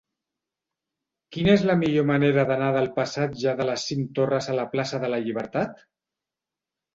[1.35, 5.03] Quina és la millor manera d'anar del passatge de les Cinc Torres a la plaça
[5.05, 5.87] de la Llibertat?